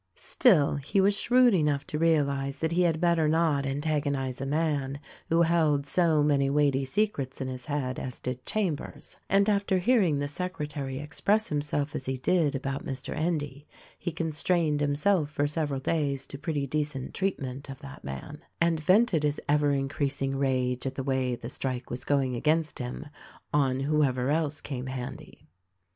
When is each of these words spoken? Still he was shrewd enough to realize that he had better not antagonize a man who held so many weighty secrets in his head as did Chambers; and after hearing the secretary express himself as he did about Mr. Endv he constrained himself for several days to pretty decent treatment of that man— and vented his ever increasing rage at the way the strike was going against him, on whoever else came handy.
Still 0.15 0.77
he 0.77 0.99
was 0.99 1.15
shrewd 1.15 1.53
enough 1.53 1.85
to 1.85 1.99
realize 1.99 2.57
that 2.57 2.71
he 2.71 2.81
had 2.81 2.99
better 2.99 3.27
not 3.27 3.67
antagonize 3.67 4.41
a 4.41 4.47
man 4.47 4.99
who 5.29 5.43
held 5.43 5.85
so 5.85 6.23
many 6.23 6.49
weighty 6.49 6.83
secrets 6.83 7.39
in 7.39 7.47
his 7.47 7.67
head 7.67 7.99
as 7.99 8.19
did 8.19 8.43
Chambers; 8.43 9.17
and 9.29 9.47
after 9.47 9.77
hearing 9.77 10.17
the 10.17 10.27
secretary 10.27 10.97
express 10.97 11.49
himself 11.49 11.93
as 11.95 12.07
he 12.07 12.17
did 12.17 12.55
about 12.55 12.83
Mr. 12.83 13.15
Endv 13.15 13.63
he 13.99 14.11
constrained 14.11 14.81
himself 14.81 15.29
for 15.29 15.45
several 15.45 15.79
days 15.79 16.25
to 16.25 16.37
pretty 16.39 16.65
decent 16.65 17.13
treatment 17.13 17.69
of 17.69 17.77
that 17.81 18.03
man— 18.03 18.41
and 18.59 18.79
vented 18.79 19.21
his 19.21 19.39
ever 19.47 19.71
increasing 19.71 20.35
rage 20.35 20.87
at 20.87 20.95
the 20.95 21.03
way 21.03 21.35
the 21.35 21.47
strike 21.47 21.91
was 21.91 22.03
going 22.05 22.35
against 22.35 22.79
him, 22.79 23.05
on 23.53 23.81
whoever 23.81 24.31
else 24.31 24.61
came 24.61 24.87
handy. 24.87 25.45